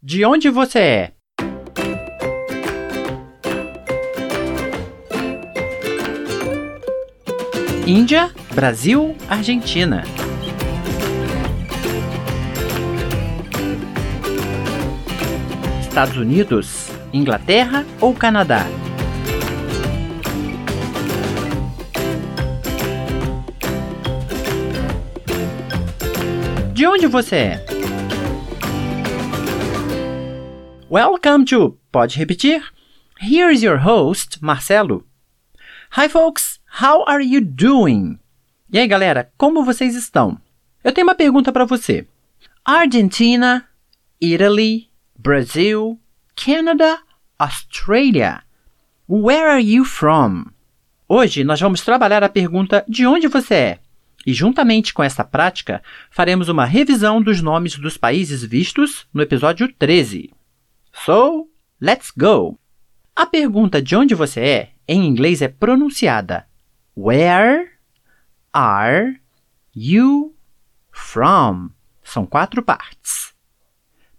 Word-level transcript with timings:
De 0.00 0.24
onde 0.24 0.48
você 0.48 0.78
é? 0.78 1.12
Índia, 7.84 8.30
Brasil, 8.54 9.16
Argentina. 9.28 10.04
Estados 15.80 16.16
Unidos, 16.16 16.90
Inglaterra 17.12 17.84
ou 18.00 18.14
Canadá? 18.14 18.64
De 26.72 26.86
onde 26.86 27.08
você 27.08 27.34
é? 27.34 27.67
Welcome 30.90 31.44
to 31.50 31.76
Pode 31.92 32.16
repetir? 32.16 32.62
Here 33.20 33.52
is 33.52 33.62
your 33.62 33.76
host, 33.76 34.38
Marcelo. 34.40 35.04
Hi 35.90 36.08
folks, 36.08 36.60
how 36.80 37.04
are 37.06 37.22
you 37.22 37.42
doing? 37.42 38.18
E 38.72 38.78
aí, 38.78 38.88
galera, 38.88 39.30
como 39.36 39.62
vocês 39.62 39.94
estão? 39.94 40.40
Eu 40.82 40.90
tenho 40.90 41.06
uma 41.06 41.14
pergunta 41.14 41.52
para 41.52 41.66
você. 41.66 42.06
Argentina, 42.64 43.68
Italy, 44.18 44.88
Brazil, 45.18 46.00
Canada, 46.34 46.98
Australia. 47.38 48.42
Where 49.06 49.50
are 49.50 49.62
you 49.62 49.84
from? 49.84 50.46
Hoje 51.06 51.44
nós 51.44 51.60
vamos 51.60 51.82
trabalhar 51.82 52.24
a 52.24 52.30
pergunta 52.30 52.82
de 52.88 53.06
onde 53.06 53.28
você 53.28 53.54
é. 53.54 53.78
E 54.26 54.32
juntamente 54.32 54.94
com 54.94 55.02
essa 55.02 55.22
prática, 55.22 55.82
faremos 56.10 56.48
uma 56.48 56.64
revisão 56.64 57.20
dos 57.20 57.42
nomes 57.42 57.76
dos 57.76 57.98
países 57.98 58.42
vistos 58.42 59.06
no 59.12 59.20
episódio 59.20 59.70
13. 59.78 60.37
So, 61.04 61.48
let's 61.80 62.10
go! 62.10 62.58
A 63.14 63.26
pergunta 63.26 63.80
de 63.80 63.96
onde 63.96 64.14
você 64.14 64.40
é, 64.40 64.72
em 64.86 65.06
inglês, 65.06 65.42
é 65.42 65.48
pronunciada 65.48 66.46
Where 66.96 67.70
are 68.52 69.20
you 69.74 70.34
from? 70.90 71.70
São 72.02 72.26
quatro 72.26 72.62
partes. 72.62 73.34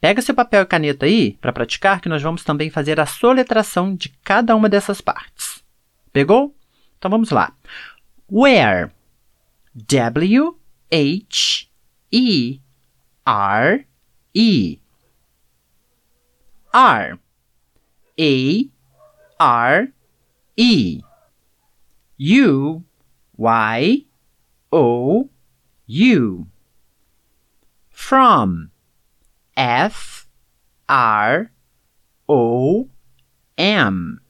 Pega 0.00 0.20
seu 0.20 0.34
papel 0.34 0.62
e 0.62 0.66
caneta 0.66 1.06
aí 1.06 1.32
para 1.40 1.52
praticar, 1.52 2.00
que 2.00 2.08
nós 2.08 2.22
vamos 2.22 2.44
também 2.44 2.68
fazer 2.68 3.00
a 3.00 3.06
soletração 3.06 3.94
de 3.94 4.10
cada 4.22 4.54
uma 4.54 4.68
dessas 4.68 5.00
partes. 5.00 5.64
Pegou? 6.12 6.54
Então 6.98 7.10
vamos 7.10 7.30
lá. 7.30 7.52
Where 8.30 8.90
W 9.74 10.58
H 10.92 11.68
E 12.12 12.60
R 13.24 13.86
E 14.34 14.80
R 16.76 17.18
A 18.20 18.68
R 19.40 19.88
E 20.58 21.00
U 22.18 22.84
Y 23.38 24.04
O 24.70 25.30
U 25.86 26.46
From 27.88 28.70
F 29.56 30.28
R 30.86 31.50
O 32.28 32.88
M 33.56 34.20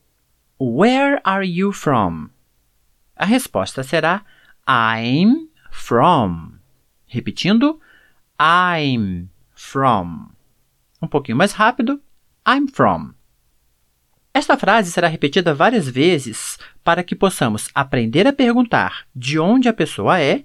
Where 0.58 1.20
are 1.25 1.42
you 1.42 1.72
from? 1.72 2.31
A 3.16 3.27
resposta 3.27 3.83
será 3.83 4.22
I'm 4.69 5.48
from. 5.72 6.60
Repetindo, 7.12 7.81
I'm 8.38 9.31
from. 9.53 10.31
Um 11.03 11.08
pouquinho 11.08 11.36
mais 11.36 11.53
rápido, 11.53 12.00
I'm 12.47 12.69
from. 12.69 13.14
Esta 14.33 14.56
frase 14.56 14.92
será 14.92 15.08
repetida 15.08 15.55
várias 15.55 15.89
vezes 15.89 16.58
para 16.84 17.03
que 17.03 17.16
possamos 17.16 17.69
aprender 17.75 18.27
a 18.27 18.33
perguntar 18.33 19.06
de 19.14 19.38
onde 19.38 19.69
a 19.69 19.72
pessoa 19.72 20.20
é 20.20 20.44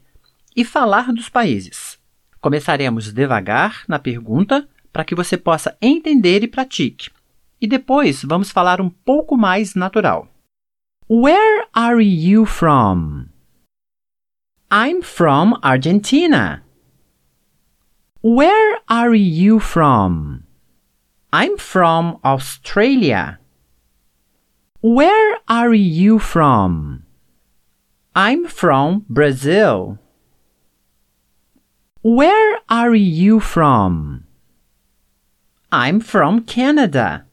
e 0.56 0.66
falar 0.66 1.12
dos 1.14 1.30
países. 1.30 2.00
Começaremos 2.40 3.14
devagar 3.14 3.84
na 3.88 4.00
pergunta 4.00 4.68
para 4.92 5.06
que 5.06 5.14
você 5.14 5.38
possa 5.38 5.78
entender 5.82 6.42
e 6.42 6.48
pratique. 6.48 7.12
E 7.60 7.68
depois 7.68 8.24
vamos 8.24 8.50
falar 8.50 8.82
um 8.82 8.90
pouco 8.90 9.38
mais 9.38 9.76
natural. 9.76 10.28
Where 11.08 11.68
are 11.74 12.02
you 12.02 12.46
from? 12.46 13.28
I'm 14.72 15.04
from 15.04 15.60
Argentina. 15.62 16.64
Where 18.24 18.82
are 18.88 19.16
you 19.16 19.60
from? 19.60 20.44
I'm 21.34 21.58
from 21.58 22.20
Australia. 22.26 23.40
Where 24.82 25.38
are 25.48 25.74
you 25.74 26.20
from? 26.20 27.06
I'm 28.14 28.48
from 28.48 29.06
Brazil. 29.08 29.98
Where 32.02 32.60
are 32.68 32.94
you 32.94 33.40
from? 33.40 34.26
I'm 35.72 36.02
from 36.02 36.44
Canada. 36.44 37.26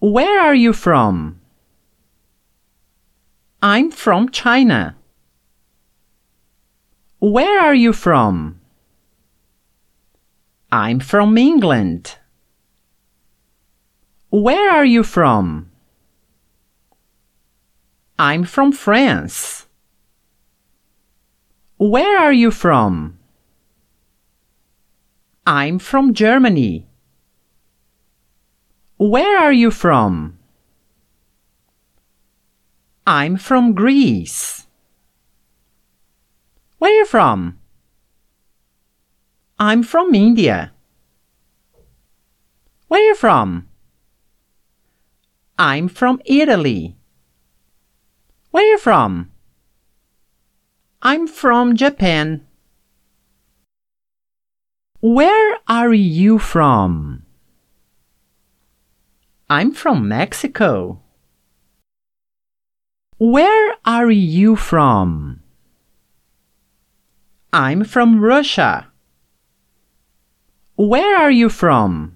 Where 0.00 0.38
are 0.38 0.54
you 0.54 0.74
from? 0.74 1.40
I'm 3.62 3.90
from 3.90 4.28
China. 4.28 4.96
Where 7.20 7.60
are 7.60 7.74
you 7.74 7.94
from? 7.94 8.59
I'm 10.72 11.00
from 11.00 11.36
England. 11.36 12.16
Where 14.30 14.70
are 14.70 14.84
you 14.84 15.02
from? 15.02 15.70
I'm 18.18 18.44
from 18.44 18.70
France. 18.70 19.66
Where 21.78 22.18
are 22.18 22.32
you 22.32 22.50
from? 22.52 23.18
I'm 25.46 25.80
from 25.80 26.14
Germany. 26.14 26.86
Where 28.98 29.38
are 29.38 29.52
you 29.52 29.70
from? 29.72 30.38
I'm 33.06 33.36
from 33.38 33.72
Greece. 33.72 34.66
Where 36.78 36.92
are 36.92 36.94
you 36.94 37.06
from? 37.06 37.59
I'm 39.62 39.82
from 39.82 40.14
India. 40.14 40.72
Where 42.88 43.14
from? 43.14 43.68
I'm 45.58 45.86
from 45.86 46.22
Italy. 46.24 46.96
Where 48.52 48.78
from? 48.78 49.30
I'm 51.02 51.26
from 51.26 51.76
Japan. 51.76 52.46
Where 55.02 55.58
are 55.68 55.92
you 55.92 56.38
from? 56.38 57.26
I'm 59.50 59.72
from 59.72 60.08
Mexico. 60.08 61.02
Where 63.18 63.74
are 63.84 64.10
you 64.10 64.56
from? 64.56 65.42
I'm 67.52 67.84
from 67.84 68.20
Russia. 68.20 68.89
Where 70.82 71.14
are 71.14 71.30
you 71.30 71.50
from? 71.50 72.12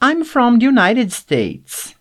I'm 0.00 0.24
from 0.24 0.60
the 0.60 0.66
United 0.66 1.10
States. 1.10 1.96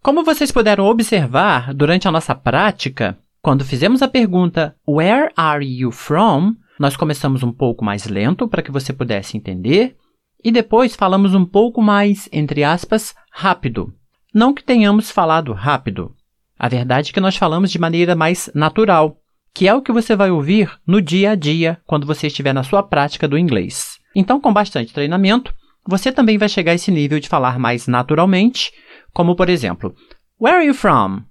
Como 0.00 0.22
vocês 0.22 0.52
puderam 0.52 0.86
observar 0.86 1.74
durante 1.74 2.06
a 2.06 2.12
nossa 2.12 2.32
prática, 2.32 3.18
quando 3.42 3.64
fizemos 3.64 4.02
a 4.02 4.06
pergunta 4.06 4.76
Where 4.86 5.32
are 5.36 5.66
you 5.66 5.90
from? 5.90 6.54
Nós 6.78 6.94
começamos 6.96 7.42
um 7.42 7.50
pouco 7.50 7.84
mais 7.84 8.06
lento 8.06 8.46
para 8.46 8.62
que 8.62 8.70
você 8.70 8.92
pudesse 8.92 9.36
entender 9.36 9.96
e 10.44 10.52
depois 10.52 10.94
falamos 10.94 11.34
um 11.34 11.44
pouco 11.44 11.82
mais, 11.82 12.28
entre 12.30 12.62
aspas, 12.62 13.16
rápido. 13.32 13.92
Não 14.32 14.54
que 14.54 14.62
tenhamos 14.62 15.10
falado 15.10 15.52
rápido. 15.52 16.14
A 16.62 16.68
verdade 16.68 17.08
é 17.08 17.12
que 17.14 17.20
nós 17.20 17.36
falamos 17.36 17.70
de 17.70 17.78
maneira 17.78 18.14
mais 18.14 18.50
natural, 18.54 19.16
que 19.54 19.66
é 19.66 19.74
o 19.74 19.80
que 19.80 19.90
você 19.90 20.14
vai 20.14 20.30
ouvir 20.30 20.70
no 20.86 21.00
dia 21.00 21.30
a 21.30 21.34
dia 21.34 21.80
quando 21.86 22.06
você 22.06 22.26
estiver 22.26 22.52
na 22.52 22.62
sua 22.62 22.82
prática 22.82 23.26
do 23.26 23.38
inglês. 23.38 23.98
Então, 24.14 24.38
com 24.38 24.52
bastante 24.52 24.92
treinamento, 24.92 25.54
você 25.88 26.12
também 26.12 26.36
vai 26.36 26.50
chegar 26.50 26.72
a 26.72 26.74
esse 26.74 26.90
nível 26.90 27.18
de 27.18 27.30
falar 27.30 27.58
mais 27.58 27.86
naturalmente, 27.86 28.72
como 29.10 29.34
por 29.34 29.48
exemplo, 29.48 29.94
Where 30.38 30.58
are 30.58 30.66
you 30.66 30.74
from? 30.74 31.22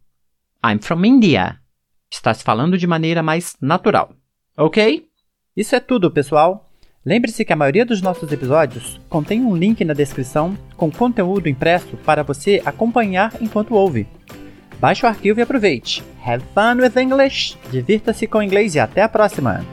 I'm 0.66 0.80
from 0.82 1.06
India. 1.06 1.60
Está 2.12 2.34
se 2.34 2.44
falando 2.44 2.76
de 2.76 2.88
maneira 2.88 3.22
mais 3.22 3.56
natural. 3.62 4.16
Ok? 4.58 5.06
Isso 5.56 5.76
é 5.76 5.80
tudo, 5.80 6.10
pessoal. 6.10 6.72
Lembre-se 7.06 7.46
que 7.46 7.54
a 7.54 7.56
maioria 7.56 7.86
dos 7.86 8.02
nossos 8.02 8.32
episódios 8.32 9.00
contém 9.08 9.42
um 9.42 9.56
link 9.56 9.86
na 9.86 9.94
descrição 9.94 10.58
com 10.76 10.90
conteúdo 10.90 11.48
impresso 11.48 11.98
para 11.98 12.24
você 12.24 12.64
acompanhar 12.66 13.32
enquanto 13.40 13.76
ouve. 13.76 14.08
Baixe 14.80 15.06
o 15.06 15.10
arquivo 15.10 15.40
e 15.40 15.44
aproveite. 15.44 16.04
Have 16.26 16.44
fun 16.54 16.82
with 16.82 16.98
English! 16.98 17.58
Divirta-se 17.70 18.28
com 18.28 18.38
o 18.38 18.44
inglês 18.44 18.76
e 18.76 18.80
até 18.80 19.02
a 19.02 19.10
próxima! 19.10 19.66